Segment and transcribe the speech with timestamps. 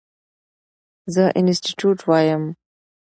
[1.13, 2.43] زه انسټيټيوټ وایم.